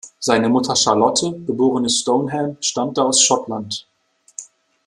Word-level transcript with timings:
Seine 0.17 0.49
Mutter 0.49 0.75
Charlotte, 0.75 1.31
geborene 1.45 1.87
Stoneham, 1.87 2.57
stammte 2.59 3.03
aus 3.03 3.21
Schottland. 3.21 3.87